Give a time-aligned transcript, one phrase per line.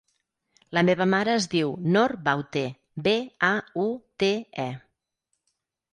[0.77, 2.65] La meva mare es diu Nor Baute:
[3.09, 3.15] be,
[3.53, 3.53] a,
[3.87, 3.87] u,
[4.25, 4.35] te,
[4.65, 4.69] e.